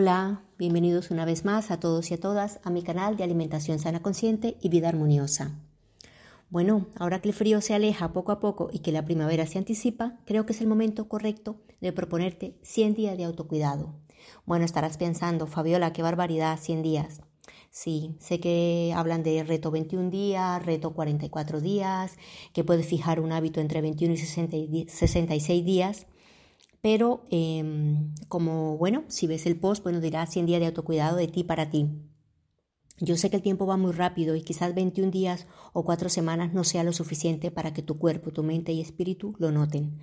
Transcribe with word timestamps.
Hola, 0.00 0.44
bienvenidos 0.58 1.10
una 1.10 1.24
vez 1.24 1.44
más 1.44 1.72
a 1.72 1.80
todos 1.80 2.12
y 2.12 2.14
a 2.14 2.20
todas 2.20 2.60
a 2.62 2.70
mi 2.70 2.84
canal 2.84 3.16
de 3.16 3.24
alimentación 3.24 3.80
sana 3.80 4.00
consciente 4.00 4.56
y 4.60 4.68
vida 4.68 4.88
armoniosa. 4.88 5.58
Bueno, 6.50 6.86
ahora 6.94 7.20
que 7.20 7.30
el 7.30 7.34
frío 7.34 7.60
se 7.60 7.74
aleja 7.74 8.12
poco 8.12 8.30
a 8.30 8.38
poco 8.38 8.70
y 8.72 8.78
que 8.78 8.92
la 8.92 9.04
primavera 9.04 9.44
se 9.44 9.58
anticipa, 9.58 10.20
creo 10.24 10.46
que 10.46 10.52
es 10.52 10.60
el 10.60 10.68
momento 10.68 11.08
correcto 11.08 11.56
de 11.80 11.92
proponerte 11.92 12.60
100 12.62 12.94
días 12.94 13.18
de 13.18 13.24
autocuidado. 13.24 13.92
Bueno, 14.46 14.64
estarás 14.64 14.98
pensando, 14.98 15.48
Fabiola, 15.48 15.92
qué 15.92 16.02
barbaridad, 16.02 16.60
100 16.60 16.82
días. 16.84 17.20
Sí, 17.70 18.14
sé 18.20 18.38
que 18.38 18.92
hablan 18.94 19.24
de 19.24 19.42
reto 19.42 19.72
21 19.72 20.10
días, 20.10 20.64
reto 20.64 20.94
44 20.94 21.60
días, 21.60 22.16
que 22.52 22.62
puedes 22.62 22.86
fijar 22.86 23.18
un 23.18 23.32
hábito 23.32 23.60
entre 23.60 23.80
21 23.80 24.14
y 24.14 24.86
66 24.86 25.64
días. 25.64 26.06
Pero 26.80 27.24
em, 27.30 28.14
como, 28.28 28.76
bueno, 28.78 29.04
si 29.08 29.26
ves 29.26 29.46
el 29.46 29.58
post, 29.58 29.82
bueno, 29.82 30.00
dirá 30.00 30.26
100 30.26 30.46
días 30.46 30.60
de 30.60 30.66
autocuidado 30.66 31.16
de 31.16 31.28
ti 31.28 31.44
para 31.44 31.70
ti. 31.70 31.88
Yo 33.00 33.16
sé 33.16 33.30
que 33.30 33.36
el 33.36 33.42
tiempo 33.42 33.66
va 33.66 33.76
muy 33.76 33.92
rápido 33.92 34.34
y 34.34 34.42
quizás 34.42 34.74
21 34.74 35.10
días 35.10 35.46
o 35.72 35.84
4 35.84 36.08
semanas 36.08 36.52
no 36.52 36.64
sea 36.64 36.82
lo 36.82 36.92
suficiente 36.92 37.50
para 37.50 37.72
que 37.72 37.82
tu 37.82 37.98
cuerpo, 37.98 38.32
tu 38.32 38.42
mente 38.42 38.72
y 38.72 38.80
espíritu 38.80 39.34
lo 39.38 39.52
noten. 39.52 39.98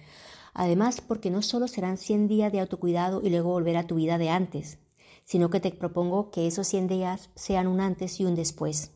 Además, 0.53 1.01
porque 1.01 1.29
no 1.29 1.41
solo 1.41 1.67
serán 1.67 1.97
100 1.97 2.29
días 2.29 2.51
de 2.53 2.61
autocuidado 2.61 3.21
y 3.21 3.29
luego 3.29 3.49
volver 3.49 3.75
a 3.75 3.87
tu 3.87 3.95
vida 3.95 4.17
de 4.17 4.29
antes, 4.29 4.79
sino 5.25 5.49
que 5.49 5.59
te 5.59 5.71
propongo 5.71 6.31
que 6.31 6.47
esos 6.47 6.67
100 6.67 6.87
días 6.87 7.29
sean 7.35 7.67
un 7.67 7.81
antes 7.81 8.21
y 8.21 8.25
un 8.25 8.35
después, 8.35 8.91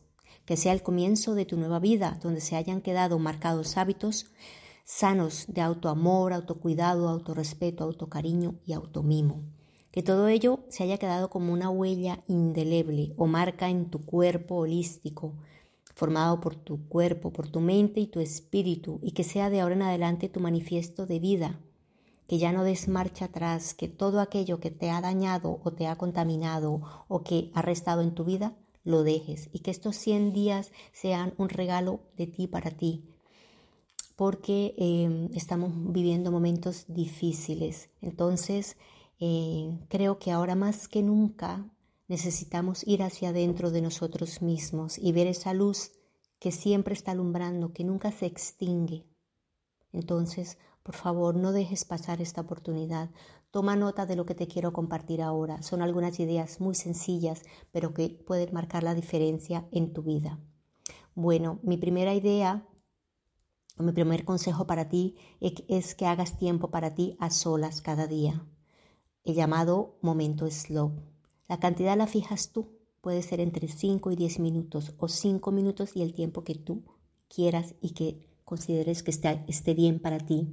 que 0.46 0.56
sea 0.56 0.72
el 0.72 0.82
comienzo 0.82 1.34
de 1.34 1.44
tu 1.44 1.58
nueva 1.58 1.78
vida, 1.78 2.18
donde 2.22 2.40
se 2.40 2.56
hayan 2.56 2.80
quedado 2.80 3.18
marcados 3.18 3.76
hábitos 3.76 4.26
sanos 4.84 5.46
de 5.48 5.60
autoamor, 5.60 6.32
autocuidado, 6.32 7.08
autorrespeto, 7.08 7.84
autocariño 7.84 8.56
y 8.64 8.72
automimo. 8.72 9.42
Que 9.90 10.02
todo 10.02 10.28
ello 10.28 10.60
se 10.68 10.84
haya 10.84 10.98
quedado 10.98 11.30
como 11.30 11.52
una 11.52 11.70
huella 11.70 12.22
indeleble 12.28 13.12
o 13.16 13.26
marca 13.26 13.68
en 13.68 13.90
tu 13.90 14.04
cuerpo 14.04 14.56
holístico, 14.56 15.34
formado 15.94 16.40
por 16.40 16.54
tu 16.54 16.88
cuerpo, 16.88 17.32
por 17.32 17.48
tu 17.48 17.60
mente 17.60 18.00
y 18.00 18.06
tu 18.06 18.20
espíritu, 18.20 19.00
y 19.02 19.12
que 19.12 19.24
sea 19.24 19.50
de 19.50 19.60
ahora 19.60 19.74
en 19.74 19.82
adelante 19.82 20.28
tu 20.28 20.40
manifiesto 20.40 21.06
de 21.06 21.18
vida, 21.18 21.60
que 22.26 22.38
ya 22.38 22.52
no 22.52 22.62
des 22.62 22.86
marcha 22.86 23.24
atrás, 23.24 23.74
que 23.74 23.88
todo 23.88 24.20
aquello 24.20 24.60
que 24.60 24.70
te 24.70 24.90
ha 24.90 25.00
dañado 25.00 25.60
o 25.64 25.72
te 25.72 25.88
ha 25.88 25.98
contaminado 25.98 26.80
o 27.08 27.22
que 27.22 27.50
ha 27.54 27.62
restado 27.62 28.02
en 28.02 28.14
tu 28.14 28.24
vida, 28.24 28.56
lo 28.84 29.02
dejes 29.02 29.50
y 29.52 29.58
que 29.58 29.70
estos 29.70 29.96
100 29.96 30.32
días 30.32 30.72
sean 30.92 31.34
un 31.36 31.48
regalo 31.48 32.00
de 32.16 32.26
ti 32.26 32.46
para 32.46 32.70
ti, 32.70 33.04
porque 34.20 34.74
em, 34.76 35.30
estamos 35.32 35.72
viviendo 35.94 36.30
momentos 36.30 36.84
difíciles. 36.88 37.88
Entonces, 38.02 38.76
eh, 39.18 39.78
creo 39.88 40.18
que 40.18 40.30
ahora 40.30 40.54
más 40.54 40.88
que 40.88 41.02
nunca 41.02 41.72
necesitamos 42.06 42.86
ir 42.86 43.02
hacia 43.02 43.30
adentro 43.30 43.70
de 43.70 43.80
nosotros 43.80 44.42
mismos 44.42 44.98
y 44.98 45.12
ver 45.12 45.26
esa 45.26 45.54
luz 45.54 45.92
que 46.38 46.52
siempre 46.52 46.92
está 46.92 47.12
alumbrando, 47.12 47.72
que 47.72 47.82
nunca 47.82 48.12
se 48.12 48.26
extingue. 48.26 49.06
Entonces, 49.90 50.58
por 50.82 50.96
favor, 50.96 51.34
no 51.34 51.52
dejes 51.52 51.86
pasar 51.86 52.20
esta 52.20 52.42
oportunidad. 52.42 53.08
Toma 53.50 53.74
nota 53.74 54.04
de 54.04 54.16
lo 54.16 54.26
que 54.26 54.34
te 54.34 54.48
quiero 54.48 54.74
compartir 54.74 55.22
ahora. 55.22 55.62
Son 55.62 55.80
algunas 55.80 56.20
ideas 56.20 56.60
muy 56.60 56.74
sencillas, 56.74 57.40
pero 57.72 57.94
que 57.94 58.10
pueden 58.10 58.52
marcar 58.52 58.82
la 58.82 58.94
diferencia 58.94 59.66
en 59.72 59.94
tu 59.94 60.02
vida. 60.02 60.38
Bueno, 61.14 61.58
mi 61.62 61.78
primera 61.78 62.12
idea 62.12 62.66
mi 63.82 63.92
primer 63.92 64.24
consejo 64.24 64.66
para 64.66 64.88
ti 64.88 65.16
es 65.40 65.94
que 65.94 66.06
hagas 66.06 66.38
tiempo 66.38 66.70
para 66.70 66.94
ti 66.94 67.16
a 67.18 67.30
solas 67.30 67.80
cada 67.80 68.06
día. 68.06 68.44
El 69.24 69.34
llamado 69.34 69.98
momento 70.00 70.50
slow. 70.50 70.92
La 71.48 71.58
cantidad 71.58 71.96
la 71.96 72.06
fijas 72.06 72.52
tú. 72.52 72.68
Puede 73.00 73.22
ser 73.22 73.40
entre 73.40 73.68
5 73.68 74.10
y 74.10 74.16
10 74.16 74.40
minutos 74.40 74.94
o 74.98 75.08
5 75.08 75.50
minutos 75.52 75.96
y 75.96 76.02
el 76.02 76.14
tiempo 76.14 76.44
que 76.44 76.54
tú 76.54 76.84
quieras 77.28 77.74
y 77.80 77.90
que 77.90 78.26
consideres 78.44 79.02
que 79.02 79.10
esté, 79.10 79.74
bien 79.74 80.00
para 80.00 80.18
ti. 80.18 80.48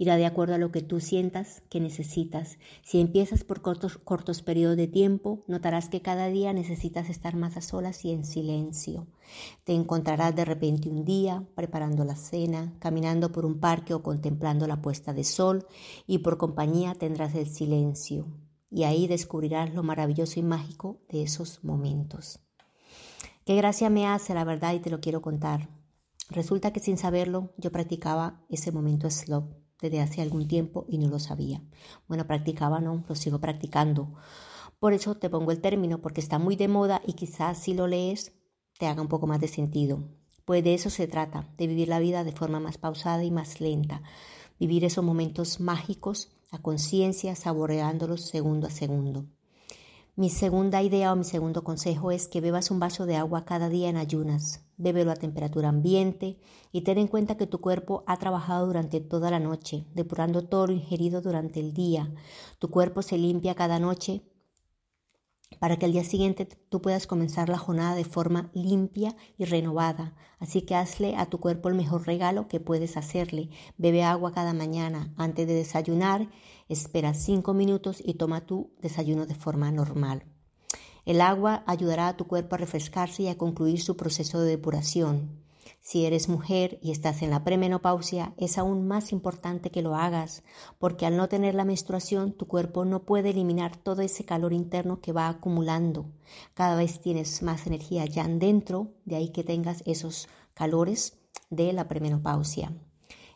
Irá 0.00 0.16
de 0.16 0.24
acuerdo 0.24 0.54
a 0.54 0.58
lo 0.58 0.72
que 0.72 0.80
tú 0.80 0.98
sientas 0.98 1.62
que 1.68 1.78
necesitas. 1.78 2.56
Si 2.82 3.02
empiezas 3.02 3.44
por 3.44 3.60
cortos, 3.60 3.98
cortos 3.98 4.40
periodos 4.40 4.78
de 4.78 4.86
tiempo, 4.86 5.40
notarás 5.46 5.90
que 5.90 6.00
cada 6.00 6.28
día 6.28 6.54
necesitas 6.54 7.10
estar 7.10 7.36
más 7.36 7.58
a 7.58 7.60
solas 7.60 8.02
y 8.06 8.10
en 8.10 8.24
silencio. 8.24 9.06
Te 9.64 9.74
encontrarás 9.74 10.34
de 10.34 10.46
repente 10.46 10.88
un 10.88 11.04
día 11.04 11.44
preparando 11.54 12.06
la 12.06 12.16
cena, 12.16 12.72
caminando 12.78 13.30
por 13.30 13.44
un 13.44 13.60
parque 13.60 13.92
o 13.92 14.02
contemplando 14.02 14.66
la 14.66 14.80
puesta 14.80 15.12
de 15.12 15.22
sol 15.22 15.66
y 16.06 16.20
por 16.20 16.38
compañía 16.38 16.94
tendrás 16.94 17.34
el 17.34 17.50
silencio. 17.50 18.26
Y 18.70 18.84
ahí 18.84 19.06
descubrirás 19.06 19.74
lo 19.74 19.82
maravilloso 19.82 20.40
y 20.40 20.42
mágico 20.42 20.96
de 21.10 21.24
esos 21.24 21.62
momentos. 21.62 22.38
Qué 23.44 23.54
gracia 23.54 23.90
me 23.90 24.06
hace 24.06 24.32
la 24.32 24.44
verdad 24.44 24.72
y 24.72 24.80
te 24.80 24.88
lo 24.88 25.00
quiero 25.02 25.20
contar. 25.20 25.68
Resulta 26.30 26.72
que 26.72 26.80
sin 26.80 26.96
saberlo 26.96 27.52
yo 27.58 27.70
practicaba 27.70 28.40
ese 28.48 28.72
momento 28.72 29.10
slow 29.10 29.60
desde 29.80 30.00
hace 30.00 30.22
algún 30.22 30.48
tiempo 30.48 30.84
y 30.88 30.98
no 30.98 31.08
lo 31.08 31.18
sabía. 31.18 31.62
Bueno, 32.08 32.26
practicaba 32.26 32.80
no, 32.80 33.04
lo 33.08 33.14
sigo 33.14 33.40
practicando. 33.40 34.14
Por 34.78 34.92
eso 34.92 35.16
te 35.16 35.30
pongo 35.30 35.52
el 35.52 35.60
término 35.60 36.00
porque 36.00 36.20
está 36.20 36.38
muy 36.38 36.56
de 36.56 36.68
moda 36.68 37.02
y 37.06 37.12
quizás 37.14 37.58
si 37.58 37.74
lo 37.74 37.86
lees 37.86 38.32
te 38.78 38.86
haga 38.86 39.02
un 39.02 39.08
poco 39.08 39.26
más 39.26 39.40
de 39.40 39.48
sentido. 39.48 40.02
Pues 40.44 40.64
de 40.64 40.74
eso 40.74 40.90
se 40.90 41.06
trata, 41.06 41.52
de 41.58 41.66
vivir 41.66 41.88
la 41.88 41.98
vida 41.98 42.24
de 42.24 42.32
forma 42.32 42.60
más 42.60 42.78
pausada 42.78 43.22
y 43.24 43.30
más 43.30 43.60
lenta, 43.60 44.02
vivir 44.58 44.84
esos 44.84 45.04
momentos 45.04 45.60
mágicos 45.60 46.30
a 46.50 46.58
conciencia, 46.58 47.36
saboreándolos 47.36 48.22
segundo 48.22 48.66
a 48.66 48.70
segundo. 48.70 49.26
Mi 50.16 50.28
segunda 50.28 50.82
idea 50.82 51.12
o 51.12 51.16
mi 51.16 51.24
segundo 51.24 51.62
consejo 51.62 52.10
es 52.10 52.26
que 52.26 52.40
bebas 52.40 52.70
un 52.70 52.80
vaso 52.80 53.06
de 53.06 53.16
agua 53.16 53.44
cada 53.44 53.68
día 53.68 53.88
en 53.88 53.96
ayunas. 53.96 54.60
Bébelo 54.76 55.12
a 55.12 55.16
temperatura 55.16 55.68
ambiente 55.68 56.36
y 56.72 56.80
ten 56.82 56.98
en 56.98 57.06
cuenta 57.06 57.36
que 57.36 57.46
tu 57.46 57.60
cuerpo 57.60 58.02
ha 58.06 58.16
trabajado 58.16 58.66
durante 58.66 59.00
toda 59.00 59.30
la 59.30 59.38
noche, 59.38 59.86
depurando 59.94 60.42
todo 60.42 60.66
lo 60.66 60.72
ingerido 60.72 61.20
durante 61.20 61.60
el 61.60 61.72
día. 61.72 62.12
Tu 62.58 62.70
cuerpo 62.70 63.02
se 63.02 63.18
limpia 63.18 63.54
cada 63.54 63.78
noche 63.78 64.22
para 65.58 65.78
que 65.78 65.86
al 65.86 65.92
día 65.92 66.04
siguiente 66.04 66.46
tú 66.46 66.80
puedas 66.80 67.06
comenzar 67.06 67.48
la 67.48 67.58
jornada 67.58 67.94
de 67.94 68.04
forma 68.04 68.50
limpia 68.54 69.16
y 69.36 69.44
renovada. 69.44 70.14
Así 70.38 70.62
que 70.62 70.74
hazle 70.74 71.16
a 71.16 71.26
tu 71.26 71.38
cuerpo 71.40 71.68
el 71.68 71.74
mejor 71.74 72.06
regalo 72.06 72.48
que 72.48 72.60
puedes 72.60 72.96
hacerle. 72.96 73.50
Bebe 73.76 74.02
agua 74.02 74.32
cada 74.32 74.54
mañana 74.54 75.12
antes 75.16 75.46
de 75.46 75.54
desayunar, 75.54 76.28
espera 76.68 77.14
cinco 77.14 77.52
minutos 77.52 78.02
y 78.04 78.14
toma 78.14 78.46
tu 78.46 78.70
desayuno 78.80 79.26
de 79.26 79.34
forma 79.34 79.70
normal. 79.70 80.24
El 81.04 81.20
agua 81.20 81.64
ayudará 81.66 82.08
a 82.08 82.16
tu 82.16 82.26
cuerpo 82.26 82.54
a 82.54 82.58
refrescarse 82.58 83.24
y 83.24 83.28
a 83.28 83.38
concluir 83.38 83.80
su 83.80 83.96
proceso 83.96 84.40
de 84.40 84.50
depuración. 84.50 85.49
Si 85.82 86.04
eres 86.04 86.28
mujer 86.28 86.78
y 86.82 86.90
estás 86.90 87.22
en 87.22 87.30
la 87.30 87.42
premenopausia, 87.42 88.34
es 88.36 88.58
aún 88.58 88.86
más 88.86 89.12
importante 89.12 89.70
que 89.70 89.80
lo 89.80 89.96
hagas, 89.96 90.42
porque 90.78 91.06
al 91.06 91.16
no 91.16 91.28
tener 91.28 91.54
la 91.54 91.64
menstruación, 91.64 92.32
tu 92.32 92.46
cuerpo 92.46 92.84
no 92.84 93.04
puede 93.04 93.30
eliminar 93.30 93.76
todo 93.76 94.02
ese 94.02 94.24
calor 94.24 94.52
interno 94.52 95.00
que 95.00 95.12
va 95.12 95.28
acumulando. 95.28 96.04
Cada 96.52 96.76
vez 96.76 97.00
tienes 97.00 97.42
más 97.42 97.66
energía 97.66 98.04
ya 98.04 98.28
dentro, 98.28 98.92
de 99.06 99.16
ahí 99.16 99.30
que 99.30 99.42
tengas 99.42 99.82
esos 99.86 100.28
calores 100.52 101.18
de 101.48 101.72
la 101.72 101.88
premenopausia. 101.88 102.74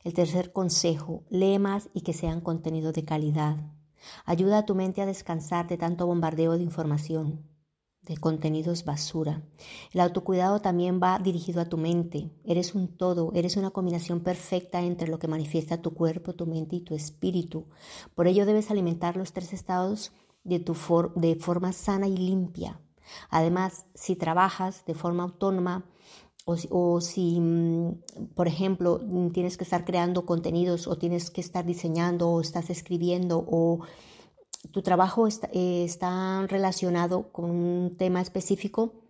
El 0.04 0.12
tercer 0.12 0.52
consejo, 0.52 1.24
lee 1.30 1.58
más 1.58 1.88
y 1.94 2.02
que 2.02 2.12
sean 2.12 2.42
contenidos 2.42 2.92
de 2.92 3.06
calidad. 3.06 3.56
Ayuda 4.26 4.58
a 4.58 4.66
tu 4.66 4.74
mente 4.74 5.00
a 5.00 5.06
descansar 5.06 5.66
de 5.66 5.78
tanto 5.78 6.06
bombardeo 6.06 6.58
de 6.58 6.62
información 6.62 7.53
de 8.06 8.16
contenidos 8.16 8.84
basura. 8.84 9.42
El 9.92 10.00
autocuidado 10.00 10.60
también 10.60 11.00
va 11.02 11.18
dirigido 11.18 11.60
a 11.60 11.68
tu 11.68 11.76
mente. 11.76 12.30
Eres 12.44 12.74
un 12.74 12.88
todo, 12.88 13.32
eres 13.34 13.56
una 13.56 13.70
combinación 13.70 14.20
perfecta 14.20 14.82
entre 14.82 15.08
lo 15.08 15.18
que 15.18 15.28
manifiesta 15.28 15.82
tu 15.82 15.94
cuerpo, 15.94 16.34
tu 16.34 16.46
mente 16.46 16.76
y 16.76 16.80
tu 16.80 16.94
espíritu. 16.94 17.66
Por 18.14 18.26
ello 18.26 18.46
debes 18.46 18.70
alimentar 18.70 19.16
los 19.16 19.32
tres 19.32 19.52
estados 19.52 20.12
de, 20.44 20.60
tu 20.60 20.76
de 21.16 21.36
forma 21.36 21.72
sana 21.72 22.06
y 22.06 22.16
limpia. 22.16 22.80
Además, 23.30 23.86
si 23.94 24.16
trabajas 24.16 24.84
de 24.86 24.94
forma 24.94 25.22
autónoma 25.22 25.84
o, 26.44 26.56
o 26.70 27.00
si, 27.00 27.40
mm, 27.40 28.34
por 28.34 28.48
ejemplo, 28.48 29.00
tienes 29.32 29.56
que 29.56 29.64
estar 29.64 29.84
creando 29.84 30.26
contenidos 30.26 30.86
o 30.86 30.96
tienes 30.96 31.30
que 31.30 31.40
estar 31.40 31.64
diseñando 31.64 32.28
o 32.30 32.40
estás 32.40 32.70
escribiendo 32.70 33.44
o 33.46 33.80
tu 34.70 34.82
trabajo 34.82 35.26
eh, 35.28 35.84
está, 35.84 36.46
relacionado 36.48 37.32
con 37.32 37.50
un 37.50 37.96
tema 37.96 38.20
específico, 38.20 39.04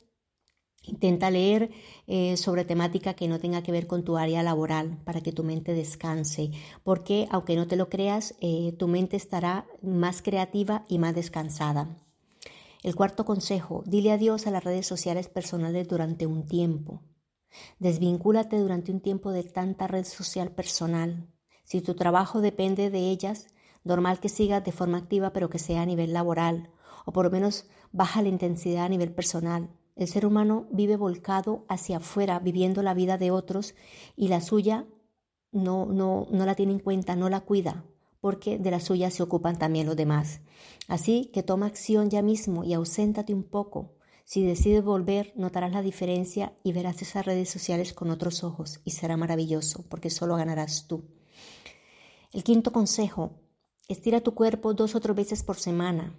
Intenta 0.87 1.31
leer 1.31 1.71
eh, 2.07 2.37
sobre 2.37 2.65
temática 2.65 3.15
que 3.15 3.27
no 3.27 3.41
tenga 3.41 3.63
que 3.63 3.73
ver 3.73 3.87
con 3.87 4.05
tu 4.05 4.19
área 4.19 4.43
laboral 4.43 4.99
para 5.05 5.23
que 5.23 5.33
tu 5.33 5.43
mente 5.43 5.73
descanse, 5.73 6.51
porque 6.83 7.27
aunque 7.31 7.57
no 7.57 7.67
te 7.67 7.77
lo 7.77 7.89
creas, 7.89 8.35
eh, 8.41 8.75
tu 8.79 8.87
mente 8.87 9.17
estará 9.17 9.67
más 9.83 10.21
creativa 10.21 10.85
y 10.89 10.99
más 10.99 11.15
descansada. 11.15 11.97
El 12.83 12.95
cuarto 12.95 13.25
consejo, 13.25 13.83
dile 13.87 14.13
adiós 14.13 14.47
a 14.47 14.51
las 14.51 14.63
redes 14.63 14.87
sociales 14.87 15.29
personales 15.29 15.89
durante 15.89 16.27
un 16.27 16.47
tiempo. 16.47 17.01
Desvincúlate 17.79 18.59
durante 18.59 18.93
un 18.93 19.01
tiempo 19.01 19.33
de 19.33 19.45
tanta 19.45 19.87
red 19.87 20.05
social 20.05 20.51
personal. 20.51 21.27
Si 21.65 21.81
tu 21.81 21.95
trabajo 21.95 22.43
depende 22.43 22.91
de 22.91 23.09
ellas, 23.09 23.47
normal 23.85 24.19
que 24.19 24.29
sigas 24.29 24.65
de 24.65 24.73
forma 24.73 24.99
activa 24.99 25.33
pero 25.33 25.49
que 25.51 25.59
sea 25.59 25.83
a 25.83 25.87
nivel 25.87 26.13
laboral, 26.13 26.71
o 27.05 27.13
por 27.13 27.27
lo 27.27 27.31
menos 27.31 27.67
baja 27.93 28.23
la 28.23 28.29
intensidad 28.29 28.87
a 28.87 28.89
nivel 28.89 29.13
personal. 29.13 29.71
El 29.95 30.09
ser 30.09 30.27
humano 30.27 30.67
vive 30.73 30.97
volcado 30.97 31.65
hacia 31.69 31.99
afuera, 31.99 32.41
viviendo 32.41 32.83
la 32.83 32.95
vida 32.95 33.17
de 33.19 33.31
otros 33.31 33.75
y 34.17 34.29
la 34.29 34.41
suya 34.41 34.87
no, 35.53 35.87
no, 35.87 36.27
no 36.31 36.47
la 36.47 36.57
tiene 36.57 36.73
en 36.73 36.81
cuenta, 36.81 37.15
no 37.15 37.29
la 37.29 37.41
cuida, 37.41 37.85
porque 38.21 38.59
de 38.59 38.73
la 38.73 38.81
suya 38.81 39.11
se 39.11 39.23
ocupan 39.23 39.57
también 39.57 39.87
los 39.87 39.97
demás. 39.97 40.41
Así 40.89 41.31
que 41.33 41.45
toma 41.45 41.67
acción 41.67 42.11
ya 42.11 42.23
mismo 42.23 42.65
y 42.65 42.75
auséntate 42.75 43.33
un 43.33 43.45
poco. 43.45 43.95
Si 44.25 44.43
decides 44.43 44.83
volver, 44.83 45.33
notarás 45.37 45.73
la 45.73 45.83
diferencia 45.83 46.55
y 46.65 46.73
verás 46.73 47.03
esas 47.03 47.27
redes 47.27 47.51
sociales 47.51 47.93
con 47.93 48.11
otros 48.11 48.43
ojos 48.43 48.81
y 48.85 48.93
será 48.93 49.17
maravilloso, 49.17 49.85
porque 49.89 50.11
solo 50.11 50.37
ganarás 50.37 50.89
tú. 50.89 51.05
El 52.33 52.43
quinto 52.43 52.73
consejo, 52.73 53.39
estira 53.89 54.21
tu 54.21 54.35
cuerpo 54.35 54.75
dos 54.75 54.95
o 54.95 55.01
tres 55.01 55.17
veces 55.17 55.43
por 55.43 55.57
semana. 55.57 56.19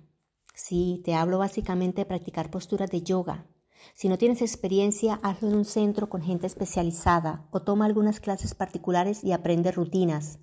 Sí, 0.53 1.01
te 1.03 1.13
hablo 1.15 1.39
básicamente 1.39 2.01
de 2.01 2.05
practicar 2.05 2.49
posturas 2.49 2.89
de 2.89 3.01
yoga, 3.01 3.47
si 3.93 4.09
no 4.09 4.17
tienes 4.17 4.41
experiencia, 4.41 5.19
hazlo 5.21 5.49
en 5.49 5.55
un 5.55 5.65
centro 5.65 6.09
con 6.09 6.21
gente 6.21 6.47
especializada 6.47 7.47
o 7.51 7.61
toma 7.61 7.85
algunas 7.85 8.19
clases 8.19 8.55
particulares 8.55 9.23
y 9.23 9.31
aprende 9.31 9.71
rutinas. 9.71 10.39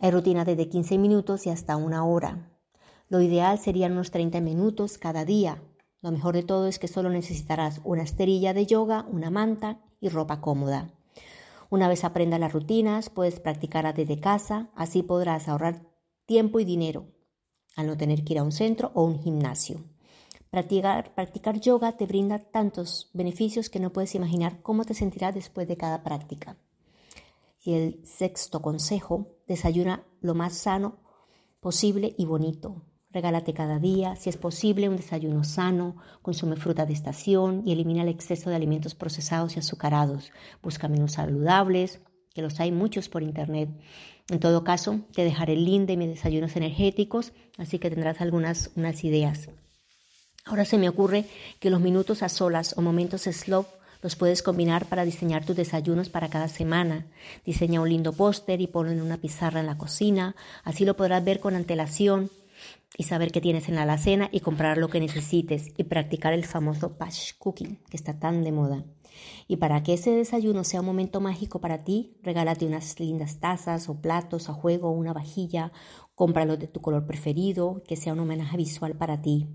Hay 0.00 0.10
rutinas 0.10 0.46
desde 0.46 0.68
15 0.68 0.98
minutos 0.98 1.46
y 1.46 1.50
hasta 1.50 1.76
una 1.76 2.04
hora. 2.04 2.50
Lo 3.08 3.20
ideal 3.20 3.58
serían 3.58 3.92
unos 3.92 4.10
30 4.10 4.40
minutos 4.40 4.98
cada 4.98 5.24
día. 5.24 5.62
Lo 6.00 6.10
mejor 6.10 6.34
de 6.34 6.42
todo 6.42 6.66
es 6.66 6.78
que 6.78 6.88
solo 6.88 7.10
necesitarás 7.10 7.80
una 7.84 8.02
esterilla 8.02 8.54
de 8.54 8.66
yoga, 8.66 9.06
una 9.10 9.30
manta 9.30 9.80
y 10.00 10.08
ropa 10.08 10.40
cómoda. 10.40 10.92
Una 11.70 11.88
vez 11.88 12.04
aprendas 12.04 12.40
las 12.40 12.52
rutinas, 12.52 13.08
puedes 13.08 13.40
practicarlas 13.40 13.94
desde 13.94 14.20
casa, 14.20 14.70
así 14.74 15.02
podrás 15.02 15.48
ahorrar 15.48 15.91
tiempo 16.26 16.60
y 16.60 16.64
dinero 16.64 17.06
al 17.76 17.86
no 17.86 17.96
tener 17.96 18.24
que 18.24 18.34
ir 18.34 18.38
a 18.38 18.42
un 18.42 18.52
centro 18.52 18.90
o 18.94 19.04
un 19.04 19.20
gimnasio. 19.20 19.82
Practicar, 20.50 21.60
yoga 21.60 21.96
te 21.96 22.06
brinda 22.06 22.38
tantos 22.38 23.08
beneficios 23.14 23.70
que 23.70 23.80
no 23.80 23.90
puedes 23.92 24.14
imaginar 24.14 24.60
cómo 24.60 24.84
te 24.84 24.92
sentirás 24.92 25.34
después 25.34 25.66
de 25.66 25.78
cada 25.78 26.02
práctica. 26.02 26.58
Y 27.64 27.72
el 27.74 28.04
sexto 28.04 28.60
consejo, 28.60 29.28
desayuna 29.46 30.04
lo 30.20 30.34
más 30.34 30.54
sano 30.54 30.98
posible 31.60 32.14
y 32.18 32.26
bonito. 32.26 32.82
Regálate 33.10 33.54
cada 33.54 33.78
día, 33.78 34.16
si 34.16 34.30
es 34.30 34.36
posible, 34.36 34.88
un 34.88 34.96
desayuno 34.96 35.44
sano, 35.44 35.96
consume 36.22 36.56
fruta 36.56 36.86
de 36.86 36.92
estación 36.92 37.62
y 37.64 37.72
elimina 37.72 38.02
el 38.02 38.08
exceso 38.08 38.50
de 38.50 38.56
alimentos 38.56 38.94
procesados 38.94 39.56
y 39.56 39.60
azucarados. 39.60 40.32
Busca 40.62 40.88
menús 40.88 41.12
saludables, 41.12 42.00
que 42.34 42.42
los 42.42 42.60
hay 42.60 42.72
muchos 42.72 43.08
por 43.08 43.22
internet. 43.22 43.68
En 44.28 44.40
todo 44.40 44.64
caso, 44.64 45.00
te 45.14 45.24
dejaré 45.24 45.54
el 45.54 45.64
link 45.64 45.86
de 45.86 45.96
mis 45.96 46.08
desayunos 46.08 46.56
energéticos, 46.56 47.32
así 47.58 47.78
que 47.78 47.90
tendrás 47.90 48.20
algunas 48.20 48.70
unas 48.76 49.04
ideas. 49.04 49.48
Ahora 50.44 50.64
se 50.64 50.78
me 50.78 50.88
ocurre 50.88 51.26
que 51.60 51.70
los 51.70 51.80
minutos 51.80 52.22
a 52.22 52.28
solas 52.28 52.74
o 52.76 52.82
momentos 52.82 53.22
slow 53.22 53.66
los 54.02 54.16
puedes 54.16 54.42
combinar 54.42 54.86
para 54.86 55.04
diseñar 55.04 55.44
tus 55.44 55.56
desayunos 55.56 56.08
para 56.08 56.28
cada 56.28 56.48
semana. 56.48 57.06
Diseña 57.46 57.80
un 57.80 57.88
lindo 57.88 58.12
póster 58.12 58.60
y 58.60 58.66
ponlo 58.66 58.90
en 58.90 59.00
una 59.00 59.18
pizarra 59.18 59.60
en 59.60 59.66
la 59.66 59.78
cocina. 59.78 60.34
Así 60.64 60.84
lo 60.84 60.96
podrás 60.96 61.24
ver 61.24 61.38
con 61.38 61.54
antelación 61.54 62.30
y 62.98 63.04
saber 63.04 63.30
qué 63.30 63.40
tienes 63.40 63.68
en 63.68 63.76
la 63.76 63.82
alacena 63.82 64.28
y 64.32 64.40
comprar 64.40 64.78
lo 64.78 64.88
que 64.88 65.00
necesites 65.00 65.68
y 65.76 65.84
practicar 65.84 66.32
el 66.32 66.44
famoso 66.44 66.98
patch 66.98 67.34
cooking 67.38 67.78
que 67.88 67.96
está 67.96 68.18
tan 68.18 68.42
de 68.42 68.52
moda. 68.52 68.84
Y 69.48 69.56
para 69.56 69.82
que 69.82 69.94
ese 69.94 70.10
desayuno 70.10 70.64
sea 70.64 70.80
un 70.80 70.86
momento 70.86 71.20
mágico 71.20 71.60
para 71.60 71.84
ti, 71.84 72.16
regálate 72.22 72.66
unas 72.66 72.98
lindas 73.00 73.38
tazas 73.40 73.88
o 73.88 74.00
platos 74.00 74.48
a 74.48 74.54
juego 74.54 74.90
una 74.90 75.12
vajilla, 75.12 75.72
cómpralo 76.14 76.56
de 76.56 76.68
tu 76.68 76.80
color 76.80 77.06
preferido, 77.06 77.82
que 77.86 77.96
sea 77.96 78.12
un 78.12 78.20
homenaje 78.20 78.56
visual 78.56 78.96
para 78.96 79.22
ti 79.22 79.48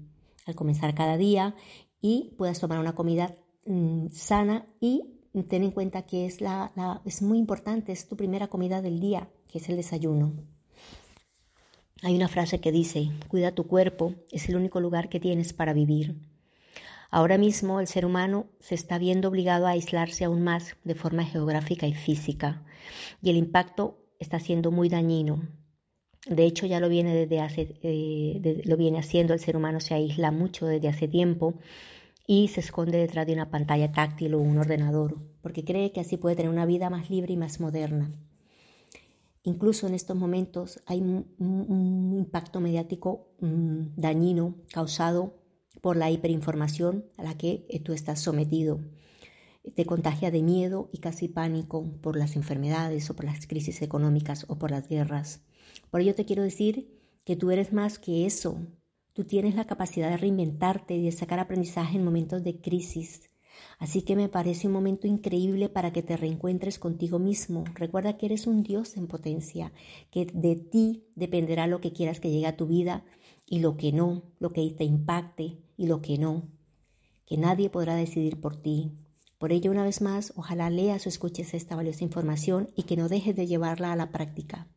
al 0.45 0.55
comenzar 0.55 0.95
cada 0.95 1.17
día 1.17 1.55
y 2.01 2.33
puedas 2.37 2.59
tomar 2.59 2.79
una 2.79 2.95
comida 2.95 3.35
mm, 3.65 4.07
sana 4.11 4.65
y 4.79 5.17
ten 5.43 5.63
en 5.63 5.71
cuenta 5.71 6.03
que 6.03 6.25
es, 6.25 6.41
la, 6.41 6.71
es 7.05 7.21
muy 7.21 7.37
importante, 7.37 7.91
es 7.91 8.07
tu 8.07 8.15
primera 8.15 8.47
comida 8.47 8.81
del 8.81 8.99
día, 8.99 9.29
que 9.47 9.59
es 9.59 9.69
el 9.69 9.75
desayuno. 9.75 10.33
Hay 12.03 12.15
una 12.15 12.27
frase 12.27 12.59
que 12.59 12.71
dice, 12.71 13.11
cuida 13.27 13.53
tu 13.53 13.67
cuerpo, 13.67 14.13
es 14.31 14.49
el 14.49 14.55
único 14.55 14.79
lugar 14.79 15.09
que 15.09 15.19
tienes 15.19 15.53
para 15.53 15.73
vivir. 15.73 16.15
Ahora 17.09 17.37
mismo 17.37 17.79
el 17.79 17.87
ser 17.87 18.05
humano 18.05 18.47
se 18.59 18.75
está 18.75 18.97
viendo 18.97 19.29
obligado 19.29 19.67
a 19.67 19.71
aislarse 19.71 20.25
aún 20.25 20.43
más 20.43 20.75
de 20.83 20.95
forma 20.95 21.23
geográfica 21.23 21.87
y 21.87 21.93
física 21.93 22.65
y 23.21 23.29
el 23.29 23.37
impacto 23.37 23.97
está 24.19 24.39
siendo 24.39 24.71
muy 24.71 24.89
dañino. 24.89 25.47
De 26.27 26.43
hecho, 26.45 26.65
ya 26.65 26.79
lo 26.79 26.89
viene, 26.89 27.15
desde 27.15 27.39
hace, 27.39 27.79
eh, 27.83 28.61
lo 28.65 28.75
viene 28.75 28.99
haciendo, 28.99 29.33
el 29.33 29.39
ser 29.39 29.55
humano 29.55 29.79
se 29.79 29.93
aísla 29.93 30.31
mucho 30.31 30.65
desde 30.65 30.89
hace 30.89 31.07
tiempo 31.07 31.53
y 32.25 32.49
se 32.49 32.59
esconde 32.59 32.97
detrás 32.97 33.25
de 33.25 33.33
una 33.33 33.49
pantalla 33.49 33.93
táctil 33.93 34.33
o 34.33 34.39
un 34.39 34.57
ordenador, 34.57 35.17
porque 35.41 35.63
cree 35.63 35.93
que 35.93 36.01
así 36.01 36.17
puede 36.17 36.35
tener 36.35 36.51
una 36.51 36.65
vida 36.65 36.89
más 36.89 37.09
libre 37.09 37.33
y 37.33 37.37
más 37.37 37.61
moderna. 37.61 38.11
Incluso 39.43 39.87
en 39.87 39.93
estos 39.93 40.17
momentos 40.17 40.83
hay 40.85 40.99
un, 40.99 42.13
impacto 42.17 42.59
mediático 42.59 43.29
mm, 43.39 43.95
dañino 43.95 44.55
causado 44.73 45.35
por 45.81 45.97
la 45.97 46.11
hiperinformación 46.11 47.05
a 47.17 47.23
la 47.23 47.37
que 47.37 47.65
eh, 47.69 47.79
tú 47.79 47.93
estás 47.93 48.19
sometido. 48.19 48.79
Te 49.75 49.85
contagia 49.85 50.31
de 50.31 50.41
miedo 50.41 50.89
y 50.93 50.99
casi 50.99 51.27
pánico 51.27 51.91
por 52.01 52.17
las 52.17 52.35
enfermedades 52.35 53.09
o 53.09 53.15
por 53.15 53.25
las 53.25 53.47
crisis 53.47 53.81
económicas 53.81 54.45
o 54.47 54.57
por 54.57 54.71
las 54.71 54.87
guerras. 54.87 55.41
Por 55.91 56.01
ello 56.01 56.15
te 56.15 56.25
quiero 56.25 56.43
decir 56.43 56.97
que 57.25 57.35
tú 57.35 57.51
eres 57.51 57.73
más 57.73 57.99
que 57.99 58.25
eso. 58.25 58.59
Tú 59.13 59.25
tienes 59.25 59.55
la 59.55 59.65
capacidad 59.65 60.09
de 60.09 60.17
reinventarte 60.17 60.95
y 60.95 61.03
de 61.03 61.11
sacar 61.11 61.39
aprendizaje 61.39 61.97
en 61.97 62.05
momentos 62.05 62.43
de 62.43 62.61
crisis. 62.61 63.29
Así 63.79 64.03
que 64.03 64.15
me 64.15 64.29
parece 64.29 64.67
un 64.67 64.73
momento 64.73 65.07
increíble 65.07 65.67
para 65.67 65.91
que 65.91 66.03
te 66.03 66.15
reencuentres 66.15 66.79
contigo 66.79 67.19
mismo. 67.19 67.63
Recuerda 67.73 68.17
que 68.17 68.27
eres 68.27 68.47
un 68.47 68.63
Dios 68.63 68.95
en 68.95 69.07
potencia, 69.07 69.73
que 70.11 70.25
de 70.25 70.55
ti 70.55 71.05
dependerá 71.15 71.67
lo 71.67 71.81
que 71.81 71.91
quieras 71.91 72.19
que 72.19 72.29
llegue 72.29 72.47
a 72.47 72.57
tu 72.57 72.67
vida 72.67 73.03
y 73.45 73.59
lo 73.59 73.75
que 73.77 73.91
no, 73.91 74.23
lo 74.39 74.51
que 74.53 74.69
te 74.71 74.83
impacte 74.83 75.57
y 75.77 75.87
lo 75.87 76.01
que 76.01 76.17
no, 76.17 76.49
que 77.25 77.37
nadie 77.37 77.69
podrá 77.69 77.95
decidir 77.95 78.41
por 78.41 78.55
ti. 78.55 78.91
Por 79.37 79.51
ello, 79.51 79.71
una 79.71 79.83
vez 79.83 80.01
más, 80.01 80.33
ojalá 80.35 80.69
leas 80.69 81.05
o 81.05 81.09
escuches 81.09 81.53
esta 81.53 81.75
valiosa 81.75 82.03
información 82.03 82.69
y 82.75 82.83
que 82.83 82.97
no 82.97 83.07
dejes 83.07 83.35
de 83.35 83.47
llevarla 83.47 83.93
a 83.93 83.95
la 83.95 84.11
práctica. 84.11 84.67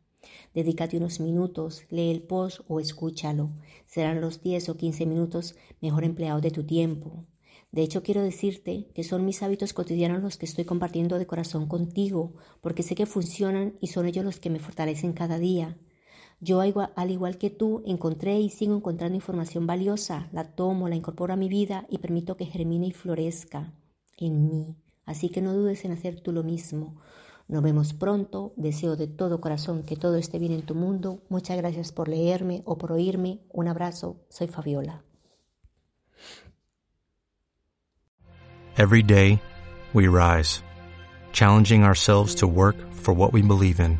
Dedícate 0.53 0.97
unos 0.97 1.19
minutos, 1.19 1.83
lee 1.89 2.11
el 2.11 2.21
post 2.21 2.61
o 2.67 2.79
escúchalo. 2.79 3.49
Serán 3.87 4.21
los 4.21 4.43
10 4.43 4.69
o 4.69 4.77
15 4.77 5.05
minutos 5.05 5.55
mejor 5.81 6.03
empleados 6.03 6.41
de 6.41 6.51
tu 6.51 6.63
tiempo. 6.63 7.25
De 7.71 7.81
hecho, 7.81 8.03
quiero 8.03 8.21
decirte 8.21 8.89
que 8.93 9.03
son 9.03 9.25
mis 9.25 9.41
hábitos 9.43 9.73
cotidianos 9.73 10.21
los 10.21 10.37
que 10.37 10.45
estoy 10.45 10.65
compartiendo 10.65 11.17
de 11.17 11.25
corazón 11.25 11.67
contigo, 11.67 12.33
porque 12.59 12.83
sé 12.83 12.95
que 12.95 13.05
funcionan 13.05 13.77
y 13.79 13.87
son 13.87 14.05
ellos 14.05 14.25
los 14.25 14.39
que 14.39 14.49
me 14.49 14.59
fortalecen 14.59 15.13
cada 15.13 15.39
día. 15.39 15.77
Yo, 16.43 16.59
al 16.59 17.11
igual 17.11 17.37
que 17.37 17.51
tú, 17.51 17.83
encontré 17.85 18.39
y 18.39 18.49
sigo 18.49 18.75
encontrando 18.75 19.15
información 19.15 19.67
valiosa, 19.67 20.27
la 20.31 20.43
tomo, 20.43 20.89
la 20.89 20.95
incorporo 20.95 21.33
a 21.33 21.37
mi 21.37 21.47
vida 21.49 21.85
y 21.87 21.99
permito 21.99 22.35
que 22.35 22.47
germine 22.47 22.87
y 22.87 22.91
florezca 22.91 23.71
en 24.17 24.47
mí. 24.47 24.75
Así 25.05 25.29
que 25.29 25.41
no 25.41 25.53
dudes 25.53 25.85
en 25.85 25.91
hacer 25.91 26.19
tú 26.19 26.31
lo 26.31 26.41
mismo. 26.41 26.97
Nos 27.47 27.61
vemos 27.61 27.93
pronto. 27.93 28.53
Deseo 28.55 28.95
de 28.95 29.07
todo 29.07 29.39
corazón 29.39 29.83
que 29.83 29.95
todo 29.95 30.15
esté 30.15 30.39
bien 30.39 30.53
en 30.53 30.65
tu 30.65 30.73
mundo. 30.73 31.21
Muchas 31.29 31.57
gracias 31.57 31.91
por 31.91 32.07
leerme 32.07 32.63
o 32.65 32.77
por 32.77 32.91
oírme. 32.91 33.41
Un 33.51 33.67
abrazo. 33.67 34.21
Soy 34.29 34.47
Fabiola. 34.47 35.03
Every 38.77 39.03
day, 39.03 39.39
we 39.93 40.07
rise, 40.07 40.63
challenging 41.33 41.83
ourselves 41.83 42.33
to 42.35 42.47
work 42.47 42.77
for 42.93 43.13
what 43.13 43.31
we 43.31 43.43
believe 43.43 43.79
in. 43.79 43.99